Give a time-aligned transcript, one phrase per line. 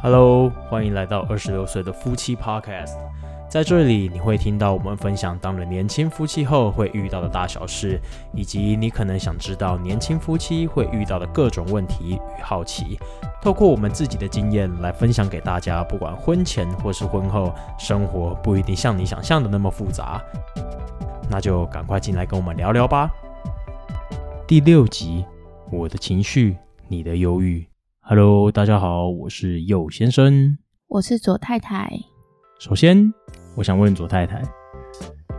[0.00, 2.94] Hello，欢迎来到二十六岁的夫妻 Podcast。
[3.50, 8.00] 在这里，你会听到我们分享当了年轻夫妻后会遇到的大小事，
[8.32, 12.98] 以及你可能想知道年轻夫妻会遇到的各种问题与好奇。
[13.42, 20.22] 透过我们自己的经验来分享给大家，不管婚前或是婚后，生活不一定像你想象的那么复杂。
[21.30, 23.10] 那就赶快进来跟我们聊聊吧。
[24.46, 25.24] 第六集，
[25.70, 26.56] 我的情绪，
[26.88, 27.66] 你的忧郁。
[28.00, 30.56] Hello，大家好，我是右先生。
[30.86, 31.90] 我是左太太。
[32.58, 33.12] 首先，
[33.54, 34.42] 我想问左太太，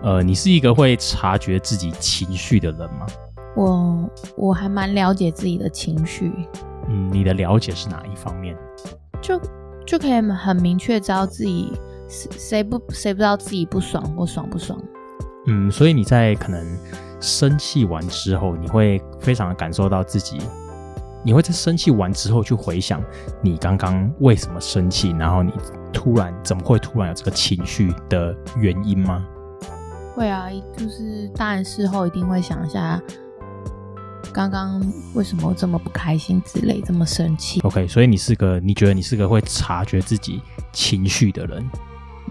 [0.04, 3.08] 呃，你是一个会察觉自己情绪的人吗？
[3.56, 6.32] 我我还蛮了解自己的情绪，
[6.88, 8.56] 嗯，你的了解是哪一方面？
[9.20, 9.42] 就
[9.88, 11.74] 就可以很明确知道自己
[12.08, 14.80] 谁谁不谁不知道自己不爽或爽不爽。
[15.50, 16.78] 嗯，所以你在可能
[17.20, 20.40] 生气完之后，你会非常的感受到自己，
[21.26, 23.04] 你会在生气完之后去回想
[23.42, 25.52] 你刚刚为什么生气，然后你
[25.92, 29.26] 突然怎么会突然有这个情绪的原因吗？
[30.16, 30.48] 会啊，
[30.78, 33.02] 就是当然事后一定会想一下，
[34.32, 34.80] 刚刚
[35.16, 37.60] 为什么这么不开心之类，这么生气。
[37.62, 40.42] OK，所以你是个你觉得你是个会察觉自己
[40.72, 41.70] 情绪的人。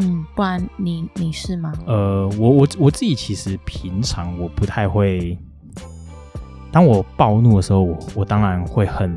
[0.01, 1.73] 嗯，不然你你是吗？
[1.87, 5.37] 呃，我我我自己其实平常我不太会，
[6.71, 9.17] 当我暴怒的时候，我我当然会很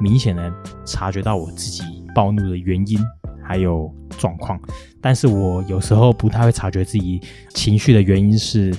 [0.00, 0.52] 明显的
[0.84, 1.82] 察觉到我自己
[2.14, 2.98] 暴怒的原因
[3.42, 4.58] 还有状况，
[5.00, 8.74] 但是我有时候不太会察觉自己情绪的原因是，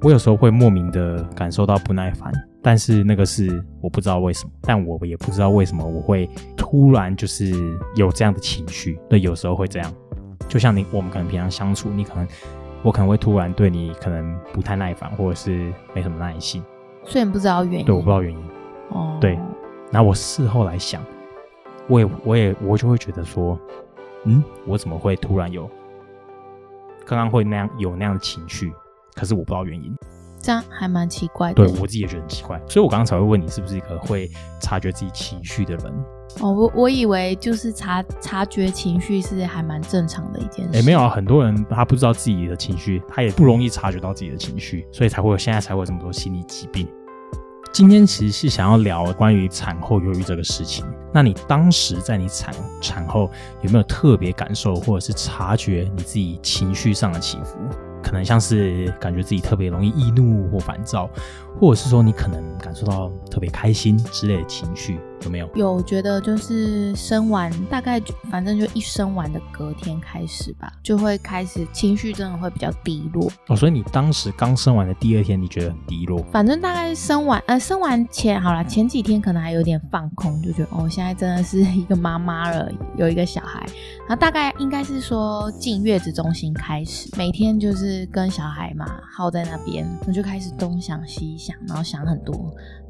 [0.00, 7.52] 我有时候会莫名的感受到不耐烦，但是那个是我不知道为什么，但我也不知道为什么我会突然就是
[7.96, 9.92] 有这样的情绪，对，有时候会这样。
[10.48, 12.26] 就像你，我们可能平常相处，你可能
[12.82, 16.62] 我可能会突然对你可能不太耐烦，或者是没什么耐心，
[17.04, 18.38] 虽然不知道原因，对，我不知道原因。
[18.90, 19.38] 哦，对
[19.90, 21.02] 然后我事后来想，
[21.88, 23.58] 我也我也我就会觉得说，
[24.24, 25.68] 嗯，我怎么会突然有
[27.04, 28.72] 刚刚会那样有那样的情绪？
[29.14, 29.96] 可是我不知道原因，
[30.40, 31.54] 这样还蛮奇怪的。
[31.54, 34.30] 对我自己也觉得很奇怪，所以我刚刚才会问你是不是一个会
[34.60, 36.04] 察觉自己情绪的人？
[36.40, 40.78] 哦，我我以为就是察察觉情绪是还蛮正常的一件事。
[40.78, 46.86] 哎，没有啊，很多人他不知道自己的情绪，他也不容易察觉到自己的情绪，所以才会有现在才会有这么多心理疾病。
[47.72, 50.84] 今天其实是想要聊关于产后忧郁这个事情。
[51.12, 53.30] 那你当时在你产产后
[53.62, 57.58] 有没有特别感受，或者是察觉你自己情绪上的起伏？
[58.02, 61.10] 可能像是感觉自己特别容易易怒或烦躁，
[61.58, 65.48] 或者是说你可能感受到特别开心之类的情绪，有没有？
[65.54, 73.30] 有觉得就是生完大概就反正就一生完的隔天开始吧，就会开始情绪真的会比较低落。
[73.48, 76.22] 哦，所以你当时刚生完的第二天，你觉得很低落？
[76.32, 83.64] 反正大概生完呃生完前好啦，前几天可能还有点放空，就觉得哦现在真的是一个妈妈了，有一个小孩。
[84.08, 92.34] 然后大概应该是说进月子中心开始，每天就是跟小孩嘛耗在那边，我就开始东想西想，然后想很多，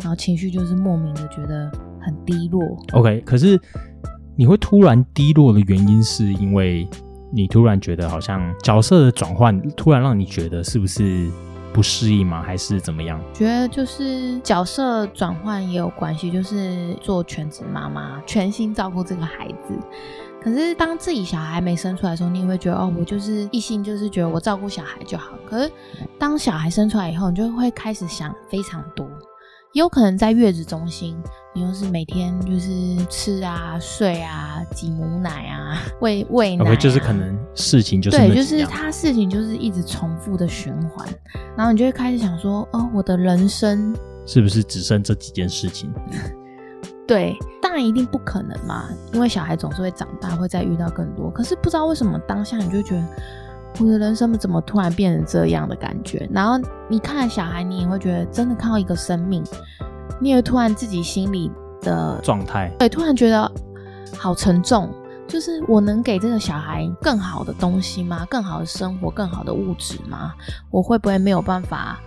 [0.00, 2.62] 然后情绪就是莫名的觉得很低落。
[2.92, 3.60] OK，可是
[4.36, 6.88] 你会突然低落的原因，是因为
[7.32, 11.28] 你突然觉得好像角色的转换，突然让你觉得是不是
[11.72, 12.42] 不适应吗？
[12.42, 13.20] 还是怎么样？
[13.34, 19.74] 觉得就是角色转换也有关系，就是做全职妈妈，全心照顾这个孩子。
[20.46, 25.32] 可是当自己小孩没生出来的时候，你也会觉得哦，我就是一心就是觉得我照顾小孩就好。
[25.44, 25.72] 可是
[26.20, 29.08] 当小孩生出来以后，你就会开始想非常多。
[29.72, 31.20] 也有可能在月子中心，
[31.52, 41.08] 你又是每天就是吃啊、睡啊、挤母奶啊、 喂喂奶、啊就是可能事情就是对，就是他事情就是一直重复的循环，
[41.56, 43.92] 然后你就会开始想说，哦，我的人生，
[44.24, 45.92] 是不是只剩这几件事情？
[47.06, 51.30] 对，当然一定不可能嘛，因为小孩总是会长大，会再遇到更多。
[51.30, 53.06] 可是不知道为什么当下你就觉得，
[53.80, 56.28] 我的人生怎么突然变成这样的感觉？
[56.32, 56.58] 然后
[56.88, 59.44] 你看小孩，你也会觉得真的看到一个生命，
[60.20, 61.50] 你也会突然自己心里
[61.80, 63.50] 的状态对，突然觉得
[64.16, 64.92] 好沉重。
[65.28, 68.24] 就是我能给这个小孩更好的东西吗？
[68.30, 70.32] 更好的生活，更好的物质吗？
[70.70, 71.98] 我会不会没有办法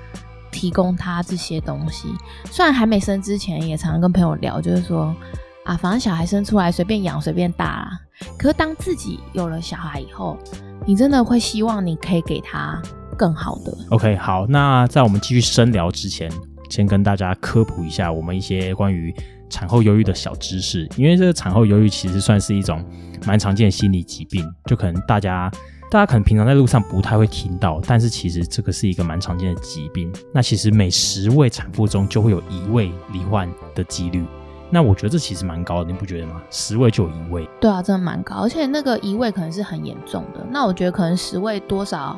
[0.60, 2.10] 提供他这些东西？
[2.52, 5.16] 虽然还没生之前，也常常跟朋友聊，就是说
[5.64, 8.00] 啊，反正小孩生出来随便养随便大啦。
[8.38, 10.38] 可是当自己有了小孩以后，
[10.86, 12.78] 你真的会希望你可以给他
[13.18, 13.74] 更好的。
[13.92, 16.30] OK，好，那在我们继续深聊之前，
[16.70, 19.16] 先跟大家科普一下我们一些关于
[19.50, 22.84] 产后忧郁的小知识，因为这个产后忧郁其实算是一种
[23.26, 25.50] 蛮常见的心理疾病，就可能大家
[25.92, 30.14] 大家可能平常在路上不太会听到，但是其实这个是一个蛮常见的疾病。
[30.32, 34.24] 那其实每十位产妇中就会有一位罹患的几率。
[34.70, 36.44] 那我觉得这其实蛮高的，你不觉得吗？
[36.52, 37.50] 十位就有一位。
[37.60, 40.46] 对啊，真的蛮高，而且那个一位可能是很严重的。
[40.52, 42.16] 那我觉得可能十位多少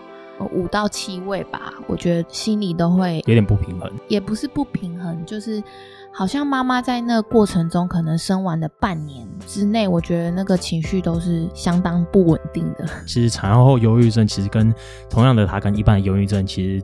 [0.52, 5.64] 五到七位吧，我觉得心里都会有点不平衡，也不是不平衡，就是
[6.14, 12.86] 好像妈妈在那个过程中，可能生完的半年之内，我觉得那个情绪都是相当不稳定的。
[13.08, 14.74] 其实产后忧郁症其实跟
[15.10, 16.84] 同样的，它跟一般的忧郁症其实。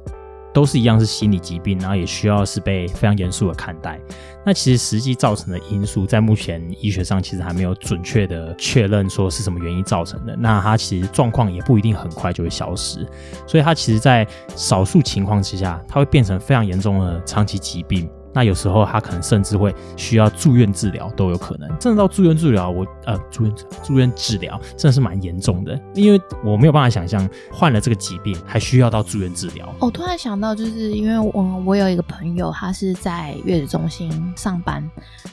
[0.53, 3.99] 都是一样是心理疾病，然后也需要是被非常严肃的看待。
[4.43, 10.35] 那其实实际造成的因素，在目前医学上其实还没有准确的确认说是什么原因造成的。
[10.35, 13.05] 那它其实状况也不一定很快就会消失，
[13.45, 18.09] 所以它其实，在少数情况之下，它会变成非常严重的长期疾病。
[18.37, 29.67] 那有时候他可能甚至会需要住院治疗都有可能，真的到住院治疗，我呃住院住院治疗真的是蛮严重的，因为我没有办法想象患了这个疾病还需要到住院治疗。
[29.79, 34.87] 我突然想到，就是因为我我有一个朋友，他是在月子中心上班，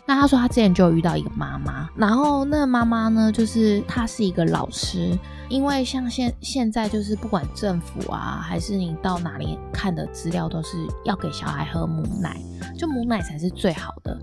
[0.06, 5.10] 那他说他之前就遇到一个妈妈，然后那个妈妈呢，就是她是一个老师。
[5.54, 12.36] 因为像现现在就是不管政府啊，还是你到哪里看的资料，都是要给小孩喝母奶，
[12.76, 14.18] 就母奶才是最好的。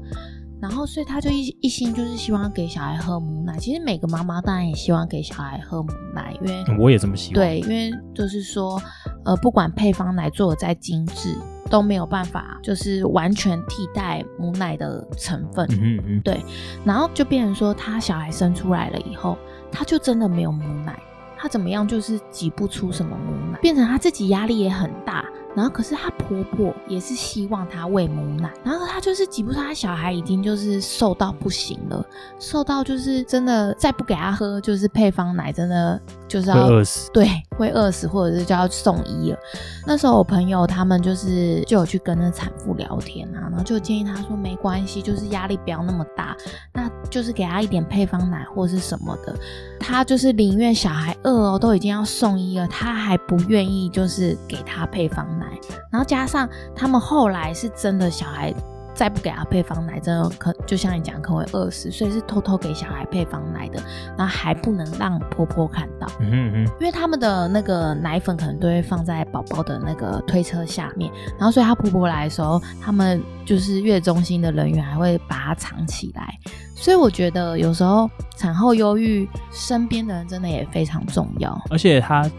[0.62, 3.58] 然后所以他就一一心就是希望给小孩喝母奶。
[3.58, 7.36] 其实每个妈妈当然也希望给小孩喝母奶，因为我也这么希望。
[7.36, 8.78] 对，因为就是说，
[9.24, 11.34] 呃，不管配方奶做的再精致，
[11.70, 15.66] 都没有办法就是完全替代母奶的成分。
[15.82, 16.22] 嗯嗯。
[16.26, 16.44] 对，
[16.84, 19.38] 然后就变成说，他小孩生出来了以后，
[19.72, 21.00] 他就真的没有母奶。
[21.42, 25.26] 她怎么样，就是挤不出什么母奶，变成她自己压力也很大。
[25.54, 32.06] 然后，可是她婆婆也是希望她喂母奶，然后她就是挤不出，她小孩已经就是瘦到不行了，
[32.40, 36.00] 瘦到就是真的再不给她喝就是配方奶，真的
[36.32, 39.38] 就是要饿死，对，会饿死，或者是就要送医了。
[39.86, 46.36] 那时候我朋友他们就是就有去跟那产妇聊天啊，然后就建议她说没关系，就是压力不要那么大，
[46.74, 49.36] 那就是给她一点配方奶或是什么的。
[49.80, 55.28] 她就是宁愿小孩饿哦，都已经要送医了，她还不愿意就是给她配方。
[55.38, 55.48] 奶，
[55.92, 58.54] 然后加上他们后来是真的小孩
[58.94, 63.82] 再不给他配方奶，真的可就像你讲，可能会饿死，所以是偷偷给小孩配方奶的，
[64.18, 76.38] 然后还不能让婆婆看到，嗯嗯，因为他们的那个奶粉可能都会放在宝宝的那个推车下面，然后所以他婆婆来的时候，他们就是月中心的人员还会把它藏起来，
[76.76, 82.30] 所以我觉得有时候产后忧郁，身边的人真的也非常重要，而且他。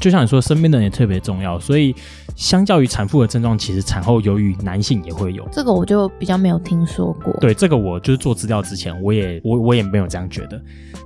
[0.00, 1.94] 就像你说，身边的人也特别重要，所以
[2.36, 5.46] 相较于产妇的症状，其实产后忧郁男性也会有。
[5.50, 7.32] 这个我就比较没有听说过。
[7.40, 10.60] 对，这个我就是做资料之前，我也我我也没有这样觉得。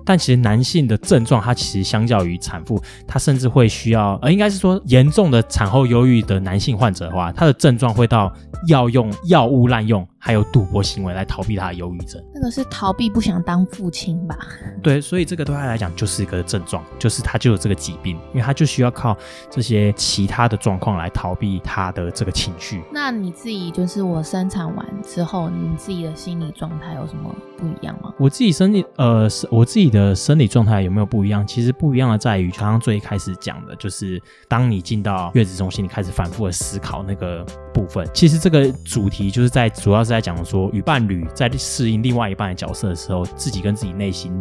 [0.05, 8.33] 但其实男性的症状，它其实相较于产妇，他甚至会需要，呃，应该是说严重的产后忧郁的男性患者的话，他的症状会到
[8.69, 10.07] 药用药物滥用。
[10.25, 14.39] 还有赌博行为来逃避他的忧郁症，那个是逃避不想当父亲吧？
[14.81, 19.19] 对，所以这个对他来讲就是一个症状，就是他就有这个疾病，因为他就需要靠
[19.51, 22.85] 这些其他的状况来逃避他的这个情绪。
[22.93, 28.15] 那你自己就是我生产完之后，你自己的心理状态有什么不一样吗？
[28.17, 31.45] 我自己生理呃，我自己的生理状态有没有不一样？
[31.45, 37.45] 其实不一样的在于，刚刚最开始讲的，就是当你进到月子中心，你开始反复的思考那个
[37.75, 38.09] 部分。
[38.15, 40.12] 其实这个主题就是在主要是。
[40.13, 44.37] 在讲说，与伴侣在适应另外一半的角色的时候，自己跟自己内心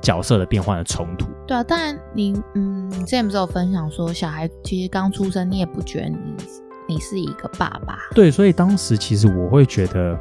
[0.00, 1.26] 角色的变换的冲突。
[1.46, 6.16] 对啊，当然你嗯，你之前不是有分享说，小孩其实刚出生，你也不觉得你
[6.88, 7.98] 你是一个爸爸。
[8.14, 10.18] 对，所以当时其实我会觉得，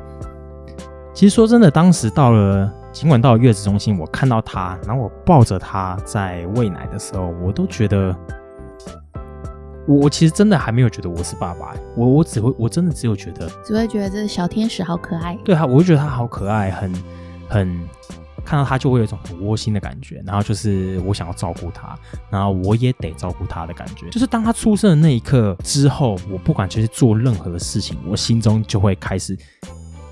[1.14, 8.16] 其实说真的，当时到了，尽管到了月子中心，我看到他，然后我抱着他在喂奶的时候，我都觉得。
[9.88, 15.38] 我我其实真的还没有觉得我是爸爸，我我只会我真的只有觉得，只会觉得这小天使好可爱。
[15.46, 16.94] 对他，我就觉得他好可爱，很
[17.48, 17.90] 很
[18.44, 21.98] 看到他就会有一种很窝心的感觉，然后就是我想要照顾他，
[22.30, 24.10] 然后我也得照顾他的感觉。
[24.10, 29.38] 就是当他出生的那一刻之后，我不管就是做任何的事情，我心中就会开始。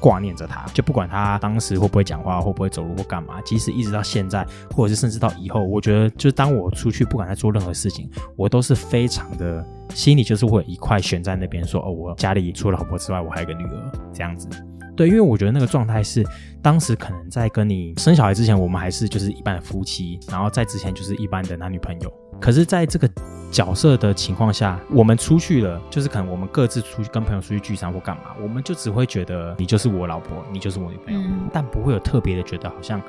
[0.06, 14.48] 挂念着他，就不管他当时会不会讲话，会不会走路或干嘛，即使一直到现在，或者是甚至到以后，我觉得就是当我出去，不管在做任何事情，我都是非常的心里就是会有一块悬在那边，说哦，我家里除了老婆之外，我还有个女儿这样子。
[14.96, 16.24] 对，因为我觉得那个状态是
[16.62, 22.14] 当时可能在跟你生小孩之前，我们还是就是一般的夫妻，然后在之前就是一般的男女朋友。
[22.40, 23.10] 可是，在这个
[23.52, 31.20] 角色的情况下，我们出去了，就是可能我们各自出去跟朋友出去聚餐或干嘛，我们就只会觉得你就是我老婆，你就是我女朋友，
[31.54, 33.02] 但不会有特别的觉得好像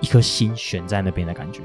[0.00, 1.60] 一颗心悬在那边的感觉。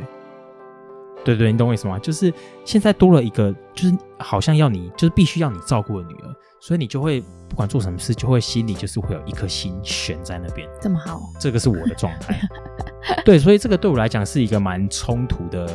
[1.24, 1.98] 对对，你懂我意思吗？
[2.00, 2.34] 就是
[2.64, 10.70] 现在多了一个，就是好像要你，就是必须要你照顾的女儿，所以你就会不管做什么事，就会心里就是会有一颗心悬在那边。
[10.82, 12.40] 这么好，这个是我的状态。
[13.26, 15.68] 对，所以这个对我来讲是一个蛮冲突的，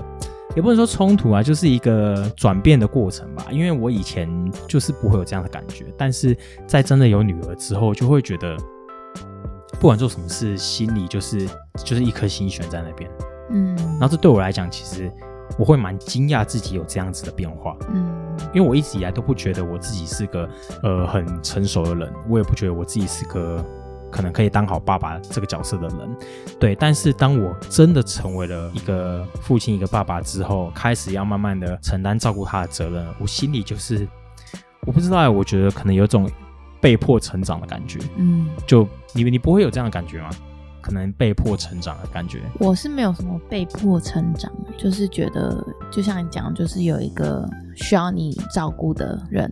[0.55, 3.47] 也不能说冲突啊，就是一个转变的过程吧。
[3.51, 4.29] 因为我以前
[4.69, 8.57] 就是不会有这样的感觉，但是在真的有女儿之后，就会觉得
[9.81, 13.11] 不管做什么事，心里就是就是一颗心悬在那边。
[13.51, 15.11] 嗯，然后这对我来讲，其实
[15.59, 18.21] 我会蛮惊讶自己有这样子的变化，嗯
[18.55, 20.49] 因为我一直以来都不觉得我自己是个
[20.83, 23.65] 呃很成熟的人，我也不觉得我自己是个
[24.13, 26.17] 可能可以当好爸爸这个角色的人，
[26.61, 26.75] 对。
[26.77, 34.07] 但是当我真的成为了一个父亲、一个爸爸之后，开始要慢慢的承担照顾他的责任，我心里就是
[34.87, 36.31] 我不知道欸，我觉得可能有种
[36.81, 37.99] 被迫成长的感觉。
[38.17, 40.31] 嗯，就你你不会有这样的感觉吗？
[40.83, 42.41] 可能被迫成长的感觉。
[42.59, 49.51] 我是没有什么被迫成长，就是觉得就像你讲，就是有一个需要你照顾的人。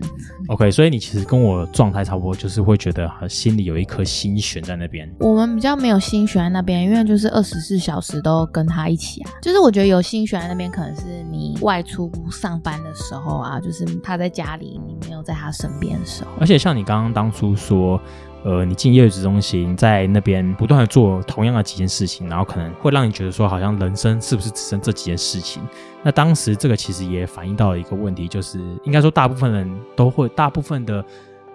[0.48, 5.08] OK，所以你其实跟我状态差不多，就是会觉得呃心里有一颗心悬在那边。
[5.20, 9.30] 我们比较没有心悬在那边，因为就是二十四小时都跟他一起啊。
[9.40, 16.30] 就是我觉得有心悬在那边，可能是你外出上班的时候啊，就是他在家里，你没有在他身边的时候。
[16.40, 18.00] 而且像你刚刚当初说，
[18.42, 25.62] 呃，你进月子中心，在那边不断的做同样的几件事情，然后可能会让你觉得说，好像人生是不是只剩这几件事情？
[26.02, 31.04] 那当时这个其实也反映到了一个问题，就是应该说大部分人都会，大部分的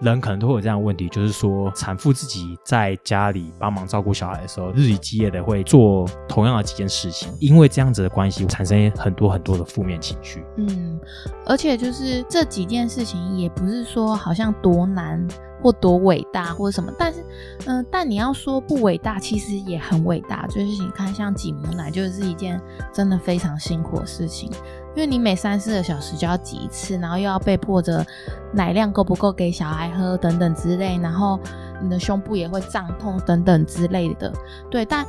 [0.01, 10.44] 人可能都会有这样的问题，就是说产妇自己在家里帮忙照顾小孩的时候，日以继夜的会做同样的几件事情，因为这样子的关系，产生很多很多的负面情绪。
[10.58, 11.00] 嗯，
[11.48, 15.25] 而且就是这几件事情也不是说好像多难
[15.65, 17.25] 或多伟大或者什么，但是，
[17.65, 20.45] 嗯、但你要说不伟大，其实也很伟大。
[20.45, 22.62] 就是你看，像挤母奶就是一件
[22.93, 24.48] 真的非常辛苦的事情，
[24.95, 28.05] 因为你每三四个小时就要挤一次，然后又要被迫着
[28.53, 31.39] 奶量够不够给小孩喝等等之类，然后
[31.81, 34.31] 你的胸部也会胀痛等等之类的。
[34.69, 35.03] 对，但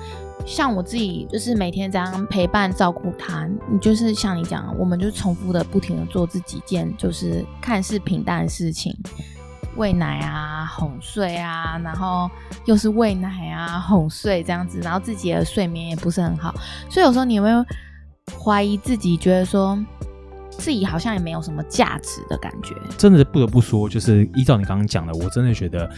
[0.46, 8.96] 像我自己就是每天这样陪伴照顾他，你就是像你讲，我们就重复的不停的做这几件就是看似平淡的事情，
[9.76, 12.30] 喂奶啊、哄睡啊，然后
[12.64, 16.54] 又是喂奶啊、哄睡这样子，然后自己的睡眠也不是很好，
[16.90, 17.64] 所以有时候你有没有
[18.38, 19.78] 怀疑自己，觉得说
[20.50, 22.75] 自己好像也没有什么价值的感觉。
[22.97, 25.88] 真的不得不说，就是依照你刚刚讲的，我真的觉得，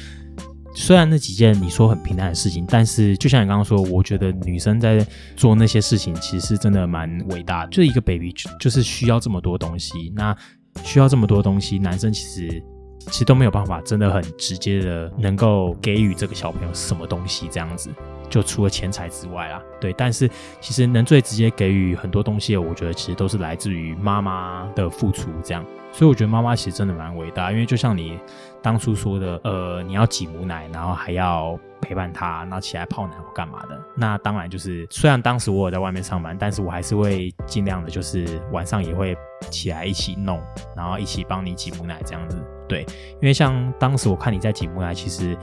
[0.74, 4.98] 虽然那几件你说很平淡的事情，但是就像你刚刚说，我觉得女生在
[5.36, 7.70] 做那些事情，其实真的蛮伟大的。
[7.70, 10.36] 就一个 baby 就是需要这么多东西，那
[10.84, 12.62] 需要这么多东西，男生其实
[13.08, 17.90] 其实都没有办法，真的很直接的能够给予这个小朋友什么东西这样子。
[18.30, 20.28] 就除了钱财之外啦，对，但是
[20.60, 25.64] 其实能最直接给予很多东西，我觉得其实都是来自于妈妈的付出，这样。
[25.90, 28.18] 所以我觉得妈妈其实真的蛮伟大，因为就像你
[28.60, 33.80] 当初说的，呃，你要挤母奶，然后还要陪伴他，然后起来泡奶或干嘛的。
[33.94, 39.16] 那当然就是，虽然当时我有在外面上班，但是我还是会尽量的，就是晚上也会
[39.48, 40.38] 起来一起弄，
[40.76, 42.36] 然后一起帮你挤母奶这样子。
[42.68, 42.82] 对，
[43.14, 45.36] 因为像当时我看你在挤母奶，其实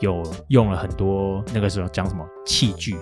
[0.00, 2.96] 有用了很多那个时候讲什么器具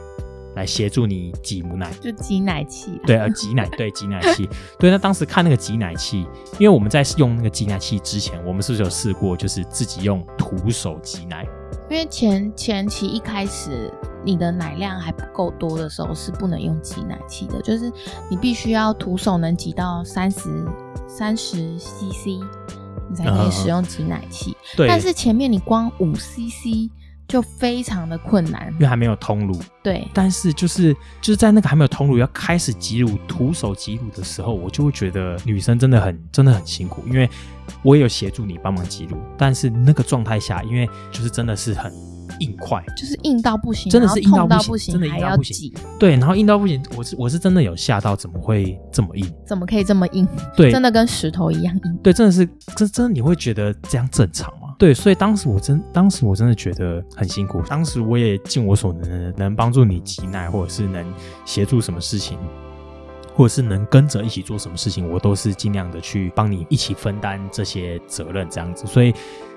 [0.54, 1.90] 来协助你挤母奶。
[2.00, 4.90] 就挤奶器啦，对，呃，挤奶，对，挤奶器，对。
[4.90, 6.26] 那当时看那个挤奶器，
[6.58, 11.44] 因为我们在用那个挤奶器之前，我们是不是有试过，就是自己用徒手挤奶？
[11.90, 13.92] 因为前前期一开始
[14.24, 17.92] 你的奶量还不够多的时候是不能用挤奶器的，就是
[18.30, 20.64] 你必须要徒手能挤到三十
[21.06, 22.40] 三十 CC，
[23.14, 24.56] 你才可以使用挤奶器。
[24.76, 26.90] 对，但是前面你光五 CC
[27.28, 28.80] 就非常的困难因。
[28.80, 37.30] 为还没有通乳，对，但是就是就是在那个还没有通乳要开始挤乳徒手挤乳的时候，我就会觉得女生真的很真的很辛苦，因为
[37.82, 41.92] 我也有协助你帮忙挤乳，但是那个状态下，因为就是真的是很
[42.40, 49.32] 硬块，就是硬到不行，真的是硬到不行真的硬到不行挤，对，然后硬到不行，我是我是真的有吓到，怎么会这么硬？
[49.46, 50.26] 怎么可以这么硬？
[50.56, 51.96] 对，真的跟石头一样硬。
[52.02, 54.74] 对，真的是，真真的你会觉得这样正常吗？
[54.78, 57.62] 对，所以当时我真，当时我真的觉得很辛苦。
[57.68, 61.04] 当时我也尽我所能的，能帮助你挤奶，或者是能
[61.44, 62.36] 协助什么事情，
[63.34, 68.84] 或者是能跟着一起做什么事情，我都是尽量的去帮你一起分担这些责任，这样子。
[68.86, 69.14] 所以，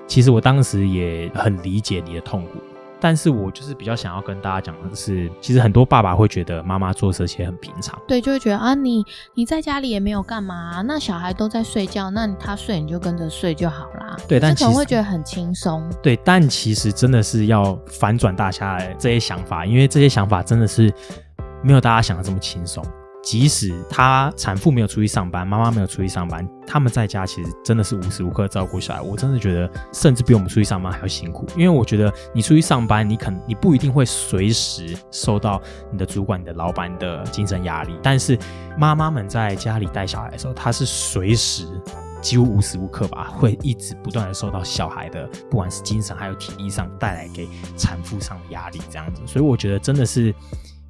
[0.08, 2.58] 其实我当时也很理解你的痛苦。
[3.00, 14.16] 但是我就是比较想要跟大家讲的是，其实很多爸爸会觉得妈妈做这些很平常，对，就会觉得啊，你你在家里也没有干嘛、那小孩都在睡觉，那他睡你就跟着睡就好啦。
[14.26, 15.88] 对但就可能会觉得很轻松。
[16.02, 20.92] 对，但其实真的是要反转大家的这些想法，因为这些想法真的是
[21.62, 22.84] 没有大家想的这么轻松。
[23.28, 29.02] 即使她产妇没有出去上班，妈妈没有出去上班，他们在家其实真的是无时无刻照顾小孩。
[29.02, 31.46] 我真的觉得，甚至比我们出去上班还要辛苦。
[31.54, 35.60] 因为我觉得你出去上班，你可能你不一定会随时受到
[35.92, 38.38] 你的主管、你的老板的精神压力，但是
[38.78, 41.66] 妈妈们在家里带小孩的时候，她是随时。
[42.22, 50.34] 几乎无时无刻吧，会一直不断的受到小孩的，不管是精神还有体力上带来给产妇上的压力，这样子，所以我觉得真的是。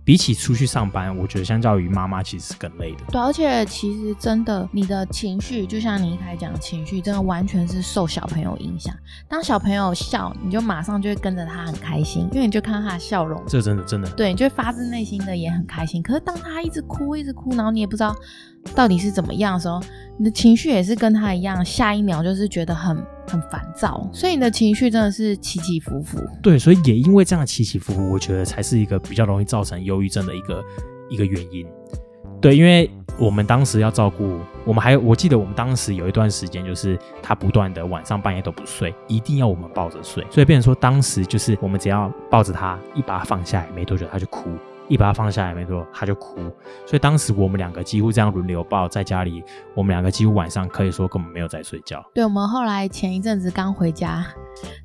[0.09, 3.05] 比起出去上班，我觉得相较于妈妈其实是更累的。
[3.13, 8.95] 对，而且其实真的，你的情绪就像你一开始讲的情绪，真的完全是受小朋友影响。
[9.29, 13.39] 当小朋友笑，你就马上就会跟着他很开心，因为你就看到他的笑容。
[13.47, 14.09] 这真的真的。
[14.13, 16.03] 对，你就会发自内心的也很开心。
[16.03, 18.17] 可是当他一直哭一直哭，然后你也不知道
[18.75, 19.79] 到底是怎么样的时候，
[20.17, 22.97] 你的情绪也是跟他一样，下一秒就是觉得很。
[23.29, 26.19] 很烦躁，所以你的情绪真的是起起伏伏。
[26.43, 30.65] 对，所以也因为这样起起伏伏，我觉得才是一个比较容易造成忧郁症的一个
[31.11, 31.67] 一个原因。
[32.41, 44.51] 对，因为我们当时要照顾，我们还我记得我们当时有一段时间，就是他不断的晚上半夜都不睡，一定要我们抱着睡，所以变成说当时就是我们只要抱着他，一把他放下来，没多久他就哭。
[44.89, 46.37] 一把他放下来没错，他就哭。
[46.87, 49.43] 所以当时我们两个几乎这样轮流抱，在家里，
[49.75, 52.05] 我们两个几乎晚上可以说根本没有在睡觉。
[52.15, 54.27] 对，我们后来前一阵子刚回家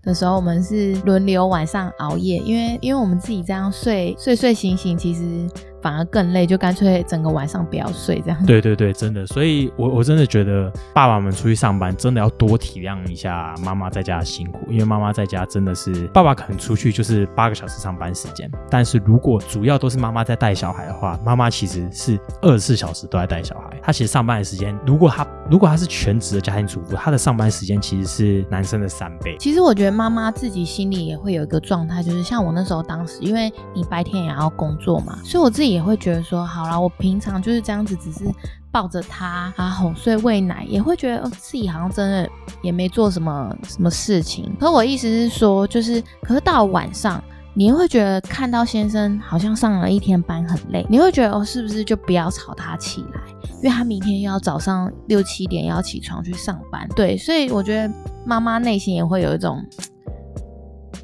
[0.02, 5.73] 的时候，我们是轮流晚上熬夜，因为因为我们自己这样睡睡睡醒醒，其实。
[5.84, 8.46] 反而更累，就干脆整个晚上不要睡这样。
[8.46, 23.78] 对对对，真的，所以我我真的觉得爸爸们出去上班，真的要多体谅一下妈妈在家的辛苦，因为妈妈在家真的是爸爸可能出去就是八个小时上班时间，但是如果主要都是妈妈在带小孩的话，妈妈其实是二十四小时都在带小孩。
[23.82, 29.36] 她其实上班的时间，如果她如果她是全职的家庭主妇，她的上班时间其实是男生的三倍。
[29.38, 35.73] 其实我觉得妈妈自己心里也会有一个状态，就是像我那时候当时，因为你白天也要工作嘛，所以我自己。
[35.74, 38.26] 也会觉得说，好了，我平常就是这样子，只是
[38.72, 42.30] 抱着他啊哄睡喂奶，也会觉得哦自己好像真的
[42.62, 44.56] 也没做什么什么事情。
[44.60, 47.22] 可我意思是说，就是可是到晚上，
[47.54, 53.22] 你会觉得看到先生好像上了一天班很累，你会觉得哦，是不是就不要吵他起来，
[53.62, 56.88] 因为他明天要早上六七点要起床去上班。
[56.96, 57.94] 对，所以我觉得
[58.26, 59.64] 妈妈内心也会有一种。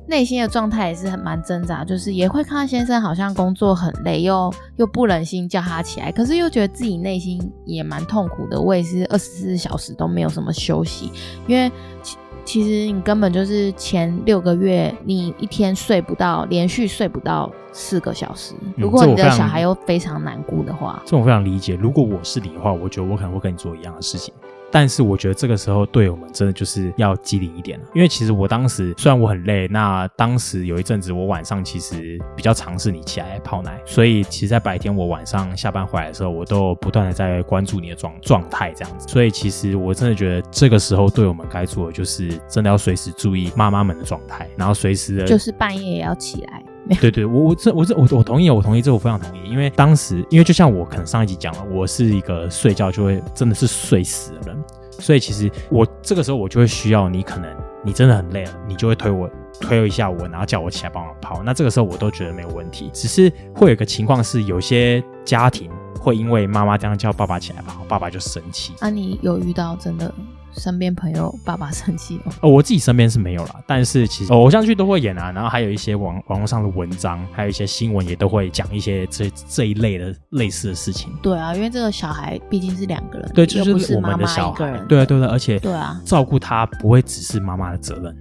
[0.10, 8.60] 内心的状态也是很蛮挣扎，就是也会看到先生好像工作很累，又又不忍心叫他起来，可是又觉得自己内心也蛮痛苦的。
[8.60, 11.12] 我也是二十四小时都没有什么休息，
[11.46, 18.56] 因为其其实你根本就是前六个月你一天睡不到，连续睡不到四个小时。
[18.76, 21.76] 如果你的小孩又非常难顾的话，这种非常理解。
[21.76, 24.34] 如果我是你的话，我觉得我可能会跟你做一样的事情。
[24.72, 39.08] 但是我觉得这个时候对我们真的就是要机灵一点了，因为其实我当时虽然我很累，那当时有一阵子我晚上其实比较尝试你起来泡奶，所以其实，在白天我晚上下班回来的时候，我都不断的在关注你的状状态这样子。
[39.08, 46.64] 所以其实我真的觉得这个时候对我们该做的就是真的要随时注意妈妈们的状态，然后随时的就是半夜也要起来。
[46.96, 49.50] 对对，我我这我这我我同意，我同意，这我非常同意。
[49.50, 54.64] 因为当时，因为就像我可能上一集讲了，我是一个睡觉就会真的是睡死的人，
[55.00, 57.50] 所以其实我这个时候我就会需要你，可能
[57.84, 59.30] 你真的很累了，你就会推我
[59.62, 61.42] 推一下我，然后叫我起来帮我泡。
[61.44, 68.74] 那这个时候我都觉得没有问题，只是会有个情况是，有些家庭会因为妈妈这样叫爸爸起来吧，爸爸就生气。
[68.80, 70.14] 啊，你有遇到真的？
[70.52, 81.14] 身边朋友爸爸生气哦，哦，我自己身边是没有啦，但是其实偶像剧都会演啊，然后还有一些网网络上的文章，还有一些新闻也都会讲一些这这一类的类似的事情。
[81.22, 88.18] 对啊，因为这个小孩毕竟是两个人，对，就是我们的小孩，对啊，对啊，而且对啊，照顾他不会只是妈妈的责任。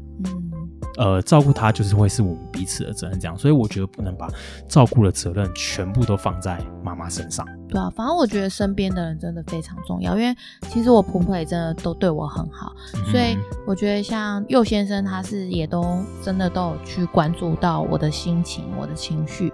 [0.99, 4.29] 呃，照顾他就是会是我们彼此的责任，这样，所以我觉得不能把
[4.69, 7.47] 照顾的责任全部都放在妈妈身上。
[7.69, 10.37] 对啊，反正我觉得身边的人真的非常重要，因为
[10.69, 12.73] 其实我婆婆也真的都对我很好，
[13.13, 19.53] 所以我觉得像佑先生他是也都真的都有去关注到我的心情、我的情绪。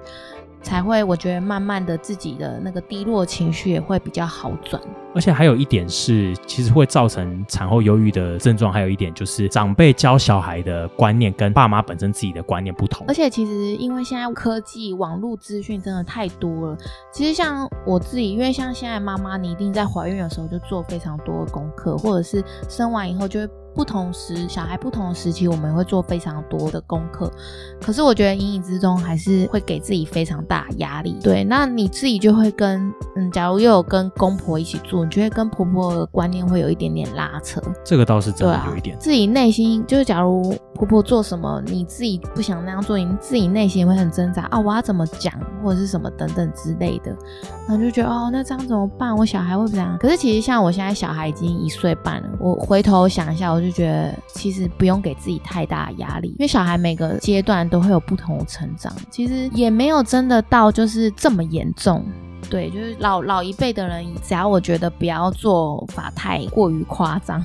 [0.65, 4.83] 才会，我觉得慢慢的自己的那个低落情绪也会比较好转。
[5.15, 8.73] 而且还有一点是，其实会造成产后忧郁的症状。
[8.73, 13.07] 还有一点就是，长辈教小孩的观念跟爸妈本身自己的观念不同。
[13.07, 16.79] 而且其实因为现在科技、网络资讯真的太多了。
[17.13, 23.49] 其实像我自己，因为像现在妈妈，你一定在怀孕的时候就做非常多的功课，或者是生完以后就会。
[23.75, 27.31] 不同时小孩不同的时期，我们会做非常多的功课。
[27.81, 31.19] 可是我觉得隐隐之中还是会给自己非常大压力。
[31.23, 37.61] 对，那你自己就会跟嗯，假如又有跟公婆一起住，你就会跟婆婆的观念会有一点点拉扯。
[37.85, 45.33] 这个倒是真的有一点，，自己内心就是，假如婆婆做什么，你自己不想那样做，你自己内心会很挣扎啊，我要怎么讲，
[45.63, 47.11] 或者是什么等等之类的，
[47.69, 49.17] 然后就觉得哦，那这样怎么办？
[49.17, 49.97] 我小孩会不样？
[49.99, 62.05] 可是其实像我现在小孩已经一岁半了，我回头想一下，我就觉得其实不用给自己太大压力，因为小孩每个阶段都会有不同的成长，其实也没有真的到就是这么严重。
[62.51, 67.43] 对，就是老老一辈的人，只要我觉得不要做法太过于夸张，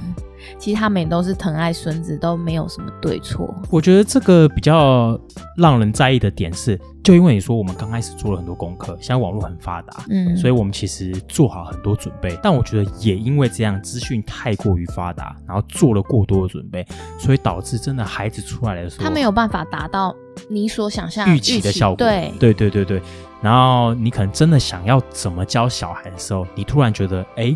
[0.58, 3.54] 其实他们也都是疼爱孙子，都没有什么对错。
[3.69, 5.19] 我觉得这个比较
[5.58, 16.86] 让人在意的点是，就因为你说我们刚开始做了很多功课，现在网络很发达，嗯，所以我们其实做好很多准备，但我觉得也因为这样资讯太过于发达，然后做了过多的准备，
[17.17, 20.15] 所以导致真的孩子出来的时候，他没有办法达到
[20.49, 21.97] 你所想象预期的效果。
[21.97, 23.02] 对，对对对对。
[23.41, 27.56] 然后你可能真的想要怎么教小孩的时候，你突然觉得，哎，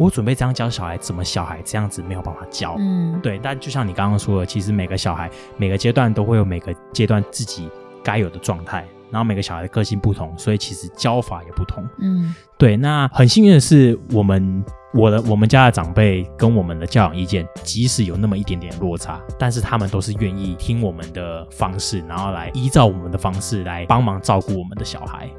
[0.00, 2.74] 我准备这样教小孩，怎么小孩这样子没有办法教？
[2.78, 7.68] 嗯，对，但就像你刚刚说的，其实每个小孩每个阶段都会有每个阶段自己
[8.02, 11.86] 该有的状态，然后每个小孩的个性不同，所以其实教法也不同。
[11.98, 25.30] 嗯对，那很幸运的是，我们我的我们家的长辈跟我们的教养意见，即使有那么一点点落差，但是他们都是愿意听我们的方式，然后来依照我们的方式来帮忙照顾我们的小孩。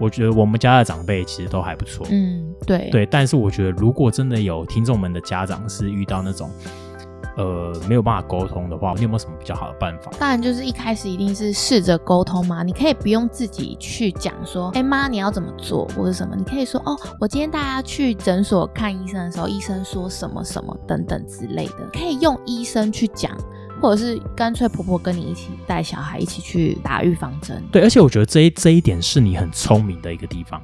[0.00, 2.06] 我觉得我们家的长辈其实都还不错。
[2.10, 6.50] 嗯，对，对，但是我觉得如果真的有听众们的家长是遇到那种
[7.36, 10.10] 呃没有办法沟通的话，你有没有什么比较好的办法？
[10.18, 23.30] 当然就是一开始一定是试着沟通嘛，你可以不用自己去讲说，哎妈你要怎么做或者什么，你可以说哦，我今天带他去诊所看医生的时候，医生说什么什么等等之类的，可以用医生去讲，
[23.80, 27.62] 或者是干脆婆婆跟你一起带小孩一起去打预防针。
[27.72, 30.62] 对，而且我觉得这一这一点是你很聪明的一个地方，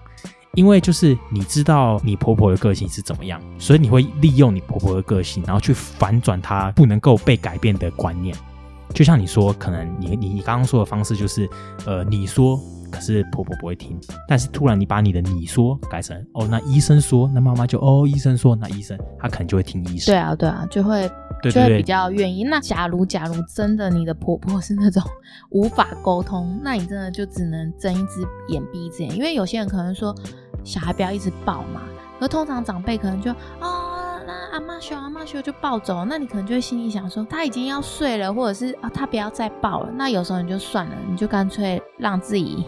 [0.55, 8.37] 因为就是你知道你婆婆的个性是怎么样，所以你会利用你婆婆的个性，然后去反转她不能够被改变的观念。
[8.95, 11.51] 就像你说，可能你你你刚刚说的方式就是，
[11.85, 12.59] 呃，你说，
[12.91, 20.15] 可是婆婆不会听，但是突然你把你的你说改成哦，那医生说，那妈妈就哦，医生说，那医生他可能就会听医生。
[20.15, 21.11] 对啊，对啊，就会
[21.43, 22.45] 就会比较愿意。
[22.45, 25.03] 那假如假如真的你的婆婆是那种
[25.51, 30.15] 无法沟通，那你真的就只能睁一只眼闭一只眼，因为有些人可能说
[30.65, 31.83] 小孩不要一直抱嘛，
[32.21, 33.93] 而通常长辈可能就哦。
[34.29, 39.93] 那阿妈休阿妈休就抱走，那你可能就会心里想说他已经要睡了，或者是啊他不要再抱了。
[39.97, 42.65] 那有时候你就算了，你就干脆让自己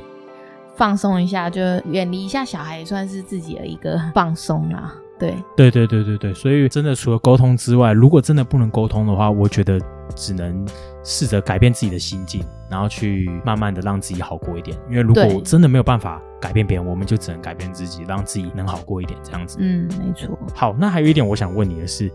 [0.79, 1.61] 放松一下，就
[1.91, 4.95] 远离一下小孩，也算是自己的一个放松啦。
[5.19, 9.77] 对，对对对对对，所以真的除了沟通之外，如果真的不能沟通的话，我觉得
[10.15, 10.65] 只能
[11.03, 14.79] 试着改变自己的心境，然后去慢慢的让自己好过一点。
[14.89, 19.59] 因为如果真的没有办法改变别人，我们就只能改变自己，让自己能好过一点，这样子。
[19.61, 20.39] 嗯，没错。
[20.55, 22.09] 好，那还有一点我想问你的是，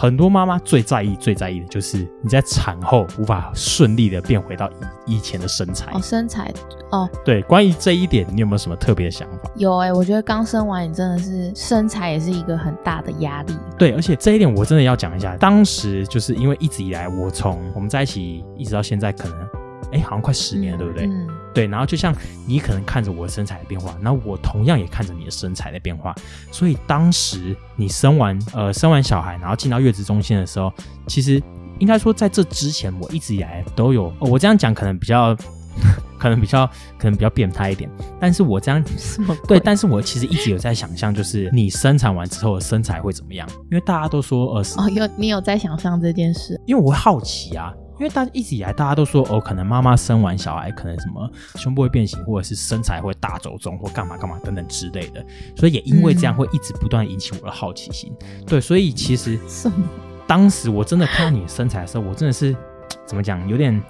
[0.00, 4.66] 很多妈妈最在意、最在意的就是你在产后无法顺利的变回到
[5.04, 5.92] 以以前的身材。
[5.92, 6.50] 哦，身材
[6.90, 9.50] 哦，对，关于这一点，你有没有什么特别的想法？
[9.56, 13.54] 有哎、我觉得刚生完你真的是身材也是一个很大的压力。
[13.76, 15.36] 对，而且这一点我真的要讲一下。
[15.36, 19.38] 当时就是因为一直以来，我从我们在一起一直到现在，可能
[19.92, 21.06] 哎，好像快十年了，对不对？
[21.06, 21.66] 嗯，对。
[21.66, 22.14] 然后就像
[22.46, 26.14] 你可能看着我的身材的变化，那我同样也看着你的身材的变化。
[26.50, 30.72] 所以当时你生完呃生完小孩，然后进到月子中心的时候，
[31.06, 31.42] 其实
[31.78, 34.06] 应该说在这之前，我一直以来都有。
[34.18, 35.36] 哦、我这样讲可能比较。
[36.18, 36.66] 可能比较
[36.98, 37.88] 可能比较变态一点，
[38.20, 38.84] 但是我这样
[39.48, 43.48] 对，但是我其实一直有在想象，就是你生产完之后的身材会怎么样？
[43.70, 46.60] 因为大家都说，呃，哦，有你有在想象这件事？
[46.66, 55.22] 因为我会好奇啊，因为大家一直以来大家都说，哦，可能妈妈生完小孩，可能什么胸部会变形，或者是身材会大走中，或干嘛干嘛等等之类的，
[55.54, 58.10] 所以也因为这样嗯会一直不断引起我的好奇心。
[58.46, 59.38] 对，所以其实？
[60.26, 62.56] 当时我真的看到你的身材的时候，我真的是
[63.04, 63.80] 怎么讲，有点。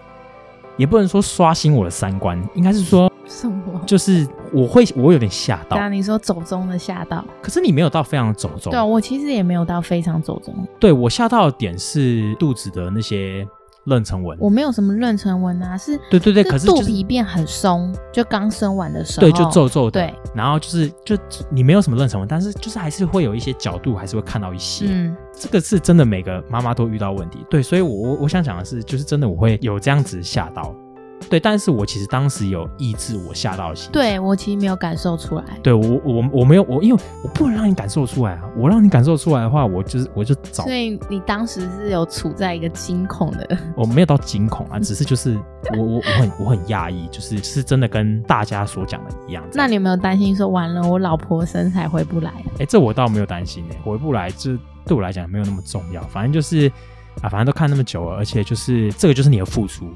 [0.77, 3.83] 也不能说刷新我的三观，应该是说，什么？
[3.87, 7.23] 就是我会我有点吓到对，啊，你说走中的吓到？
[7.43, 13.47] 可是你没有到非常走中对，啊，我其实也没有到非常走中，对我吓到的点是肚子的那些
[13.91, 14.39] 妊娠纹。
[14.41, 20.01] 我没有什么妊娠纹啊，是对对对，可是肚就是皮变很松，就刚生完的时候，对，就皱皱的。
[20.01, 21.17] 对，然后就是就
[21.51, 24.87] 你没有什么妊娠纹，但是就是还是会有一些角度，还是会看到一些。
[24.89, 27.45] 嗯，这个是真的每个妈妈都遇到问题。
[27.51, 30.75] 对，所以我我我想讲的是，就是真的我会有这样子吓到。
[31.31, 33.93] 对，但是我其实当时有抑制我吓到的心情。
[33.93, 35.45] 对我其实没有感受出来。
[35.63, 38.43] 对我我我没有我，因为我不能让你感受出来啊！
[38.57, 45.39] 我让你感受出来的话，我就是我就找所以你当时是有处在一个惊恐的， 我没有到惊恐啊，只是就是
[45.77, 49.45] 我我我很我很讶异，就是是真的跟大家所讲的一样。
[49.55, 52.33] 那你有没有担心说完了我老婆身材回不来？
[52.59, 56.69] 哎，这我倒没有担心哎，回不来这对我来讲没有那么重要，反正就是
[57.23, 59.87] 啊，反正都看那么久了，而且就是这个就是你的付出，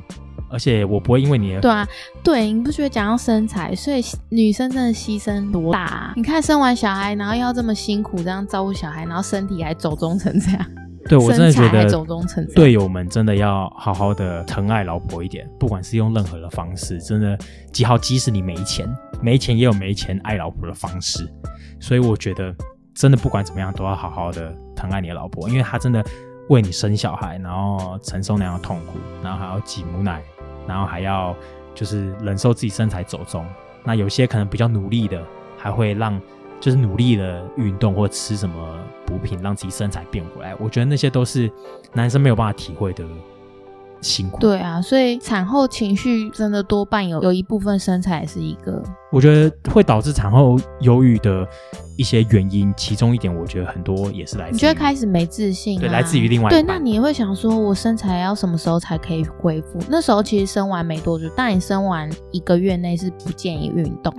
[0.51, 1.87] 而且我不会因为你的对啊，
[2.23, 6.13] 对，你不觉得讲到身材，所以女生真的牺牲多大啊？
[6.17, 10.67] 你看生完小孩，然后要这么辛苦这样照顾小孩，然后身体还走中成这样。
[11.07, 17.39] 对我真的觉得走中成这样队友们真的要好好的疼爱老婆一点，不管是用任何的方式，真的
[17.71, 18.89] 几好，即使你没钱，
[19.21, 21.31] 没钱也有没钱爱老婆的方式。
[21.79, 22.55] 所以我觉得，
[22.95, 26.03] 真的不管怎么样，都要好好的疼爱你的老婆，因为她真的
[26.49, 30.23] 为你生小孩，然后承受那样的痛苦，然后还要挤母奶，
[30.67, 31.35] 然后还要
[31.75, 33.47] 就是忍受自己身材走中。
[33.83, 35.23] 那有些可能比较努力的，
[35.59, 36.21] 还会让
[36.61, 40.55] 就是努力的运动或吃什么补品，让自己身材变回来。
[40.59, 41.51] 我觉得那些都是
[41.93, 43.05] 男生没有办法体会的
[44.05, 44.39] 辛苦。
[44.39, 51.47] 对啊，所以产后情绪真的多半有有一部分身材是一个，我觉得会导致产后忧郁的
[51.97, 59.79] 一些原因，其中一点我觉得很多也是来自于你觉得开始没自信、啊，对来自于另外一对，半那你也会想说，我身材要什么时候才可以恢复？
[59.89, 64.15] 那时候其实生完没多久，但你生完一个月内是不建议运动，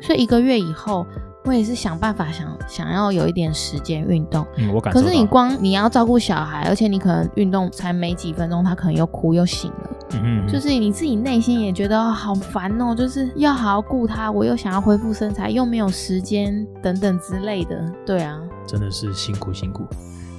[0.00, 1.04] 所以一个月以后，
[1.44, 4.46] 我也是想办法想想要有一点时间运动。
[4.56, 4.92] 嗯，我感。
[4.92, 17.92] 可是你光你要照顾小孩，而且你可能运动才没几分钟，他可能又哭又醒了，嗯嗯，就是你自己内心也觉得、哦好烦哦，就是要好好顾他，我又想要恢复身材，又没有时间等等之类的。
[18.06, 19.84] 对啊，真的是辛苦辛苦。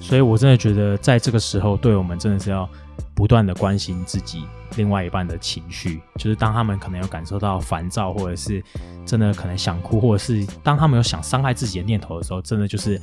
[0.07, 2.69] 所以我真的觉得，在这个时候，对我们真的是要
[3.15, 4.43] 不断的关心自己
[4.77, 8.63] 另外一半的情绪，就是当他们可能有感受到烦躁，或者是
[9.03, 13.01] 真的可能想哭，或者是当他们有想伤害自己的念头的时候，真的就是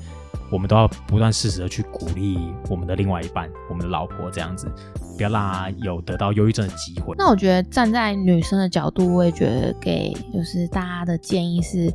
[0.51, 2.39] 我们都要不断适时的去鼓励
[2.71, 4.71] 我们的另外一半，我们的老婆这样子，
[5.17, 7.17] 不要让他有得到忧郁症的机会。
[7.19, 11.93] 那我觉得站在女生的角度，我也觉得给就是大家的建议是，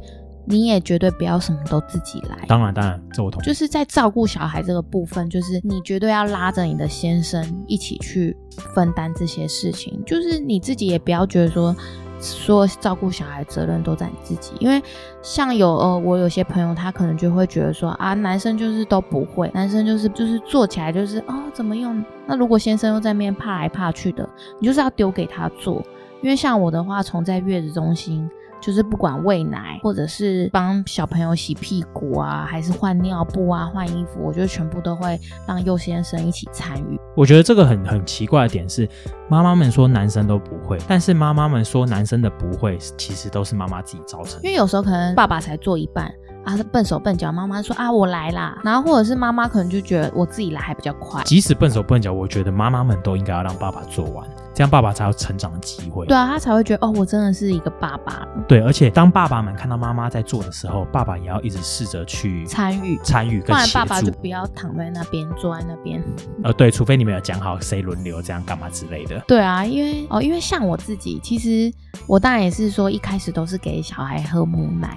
[0.50, 2.46] 你也绝对不要什么都自己来。
[2.48, 3.46] 当然，当然，这我同意。
[3.46, 8.36] 就是在照顾小孩这个部分，就是你绝对要拉着你的先生一起去
[8.74, 10.02] 分担这些事情。
[10.06, 11.76] 就是你自己也不要觉得说，
[12.20, 14.82] 说照顾小孩责任都在你自己，因为
[15.22, 22.02] 像有呃，我有些朋友他可能就会觉得说啊，男生就是都不会，男生就是就是做起来就是啊、怎么用？
[22.26, 24.28] 那如果先生又在那边怕来怕去的，
[24.60, 25.84] 你就是要丢给他做。
[26.22, 28.30] 因为像我的话，从在月子中心。
[28.60, 37.00] 就是不管喂奶，或者是帮小朋友洗屁股啊，还是换尿布啊、换衣服，我觉得全部都会让佑先生一起参与。
[37.16, 38.88] 我觉得这个很很奇怪的点是，
[39.30, 44.48] 妈妈们说男生都不会，但是妈妈们说男生的不会，其实都是妈妈自己造成的。
[44.48, 46.12] 因为有时候可能爸爸才做一半
[46.44, 51.22] 啊，他笨手笨脚，妈妈说啊我来啦，然后或者是妈妈可能就觉得我自己来还比较快。
[51.24, 56.06] 即使笨手笨脚，我觉得妈妈们都应该要让爸爸做完，这样爸爸才有成长的机会。
[56.06, 63.68] 对啊，他才会觉得哦，我真的是一个爸爸了，对，而且当爸爸们看到妈妈在做的时候，爸爸也要一直试着去参与，参与不然。
[63.74, 66.02] 爸爸就不要躺在那边，坐在那边。
[66.44, 69.20] 呃，对，除非你们有讲好谁轮流这样干嘛之类的。
[69.28, 71.72] 对啊，因为哦，因为像我自己，其实
[72.08, 74.96] 我当然也是说一开始都是给小孩喝母奶，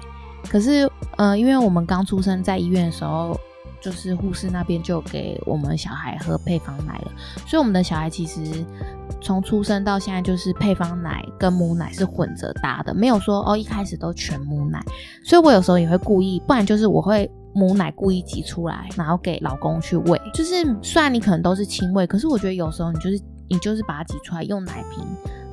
[0.49, 3.37] 可是呃，因为我们刚出生在医院的时候，
[3.81, 7.11] 就是护士那边就给我们小孩喝配方奶了，
[7.47, 8.41] 所以我们的小孩其实
[9.21, 14.83] 从出生到现在就是配方奶跟母奶是混着搭的，没有说哦一开始都全母奶，
[15.23, 17.29] 所以我有时候也会故意，不然就是我会。
[17.53, 20.17] 母奶故意挤出来，然后给老公去喂。
[20.33, 25.05] 就是虽然你可能都是亲喂，可是我觉得有时候你就是你就是把它挤出来，用奶瓶，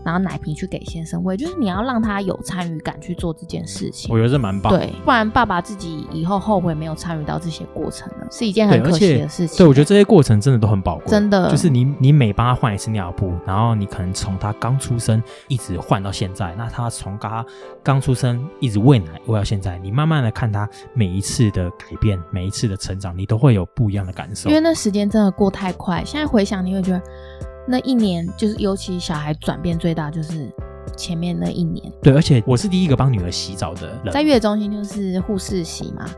[0.09, 4.16] 然后奶瓶去给先生喂，就是你要让他有参与感去做这件事情我。
[4.16, 4.79] 觉得这蛮棒的。
[4.79, 9.59] 对，不然爸爸自己以后后悔没有参与到这些过程了，是一件，很可惜的事情。
[9.59, 17.44] 对我觉得这些过程真的都很宝贵，真的就是你你每帮他换一次尿布，然后你可能从他刚出生一直换到现在，那他从他
[17.83, 24.55] 刚出生一直喂奶喂到现在，你慢慢的看他每一次的改变，每一次的成长，你都会有不一样的感受因。
[24.55, 27.03] 为那时间真的过太快，现在回想你会觉得
[27.68, 30.50] 那一年就是，尤其小孩转变最大就是
[30.96, 31.92] 前面那一年。
[32.02, 36.09] 对，而且我是第一个帮女儿洗澡的人，在月中心就是护士洗嘛，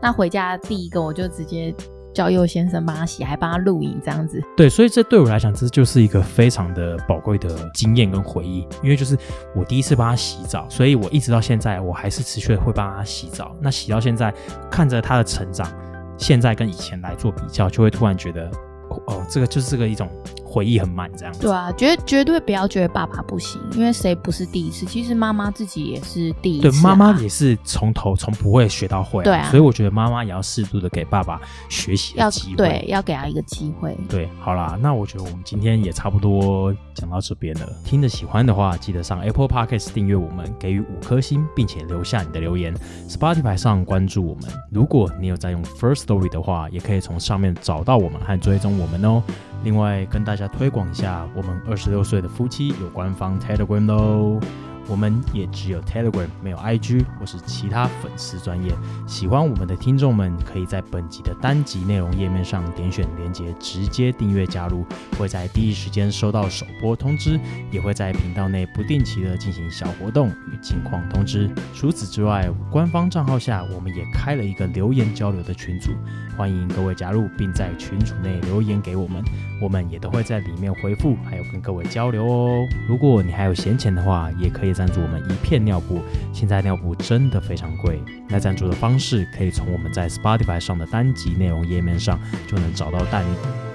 [0.00, 1.74] 那回家第一个我就直接
[2.14, 4.40] 叫佑先生帮他洗，还帮他录影这样子。
[4.56, 9.16] 对，所以这对我来讲，这就是一个非常的宝贵的经验跟回忆，因为就是
[9.54, 13.56] 我第一次帮他洗澡，所以我一直到现在，我还是持续的会帮他洗澡。
[13.60, 14.32] 那洗到现在，
[14.70, 15.68] 看着他的成长，
[16.16, 18.48] 现在跟以前来做比较，就会突然觉得，
[18.90, 20.08] 哦，哦这个就是这个一种
[20.50, 21.42] 回忆很慢这样子。
[21.42, 24.84] 对啊，绝绝对不要觉得爸爸不行，因为谁不是第一次？
[24.84, 32.56] 其实妈妈自己也是第一次、对，妈妈也是从头从不会学到会、对啊所以我觉得妈妈也要适度的给爸爸学习机会。
[32.56, 33.96] 对要给他一个机会。
[34.08, 37.68] 对，好啦，那我觉得我们今天也差不多讲到这边了。
[37.84, 42.74] 听着喜欢的话，记得上 Apple Podcast 订阅我们，给予五颗星，并且留下你的留言。
[43.08, 44.44] Spotify 上关注我们。
[44.70, 49.22] 如果你有在用 First Story 的话，也可以从上面找到我们和追踪我们哦。
[49.62, 54.40] 另外，跟大家推广一下，我们二十六岁的夫妻有官方 Telegram 喽。
[54.90, 58.72] 我们也只有 Telegram，没有 IG 或是其他粉丝专业。
[59.06, 64.84] 喜欢我们的听众们，可以在本集的单集内容页面上点选连接，直接订阅加入，
[65.16, 67.38] 会在第一时间收到首播通知，
[67.70, 71.48] 也会在频道内不定期的进行小活动与近况通知。
[71.72, 75.92] 除此之外，官方账号下我们也开了一个留言交流的群组，
[76.36, 79.22] 欢迎各位加入，并在群组内留言给我们，
[79.62, 82.66] 我们也都会在里面回复，还有跟各位交流哦。
[82.88, 86.00] 如果你还有闲钱的话，也可以赞助我们一片尿布。
[86.32, 93.22] 现在尿布真的非常贵，那赞助的方式可以从我们在 Spotify 上的单集内容页面上就能找到赞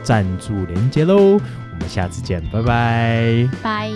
[0.02, 1.16] 赞助连接喽。
[1.34, 3.48] 我们下次见，拜拜。
[3.62, 3.92] 拜。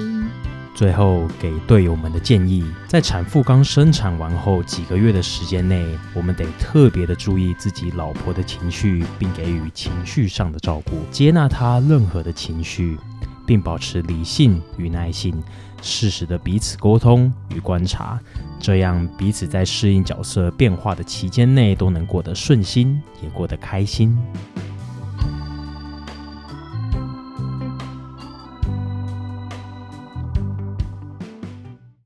[0.75, 12.97] 最后给队友们的建议，在产妇刚生产完后几个月的时间内，我们得特别的注意自己老婆的情绪，并给予情绪上的照顾，接纳她任何的情绪，
[13.45, 15.43] 并保持理性与耐性，
[15.81, 18.19] 适时的彼此沟通与观察，
[18.59, 24.17] 这样彼此在适应角色变化的期间内都能过得顺心，也过得开心。